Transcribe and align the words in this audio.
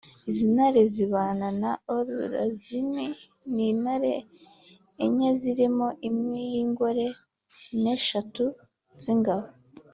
Izi 0.29 0.45
ntare 0.53 0.81
zibana 0.93 1.47
na 1.61 1.71
Or 1.95 2.07
Lazimi 2.33 3.07
ni 3.53 3.65
intare 3.71 4.13
enye 5.05 5.29
zirimo 5.41 5.87
imwe 6.09 6.37
y’ignore 6.51 7.07
n’eshatu 7.81 8.45
z’ingabo 9.01 9.47